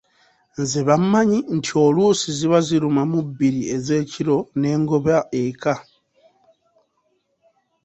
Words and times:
Nze 0.61 0.79
bammanyi 0.87 1.39
nti 1.57 1.71
oluusi 1.83 2.27
ziba 2.37 2.59
ziruma 2.67 3.01
mu 3.11 3.19
bbiri 3.27 3.61
ez’ekiro 3.75 4.37
ne 4.59 4.71
ngoba 4.81 5.17
eka. 5.43 5.75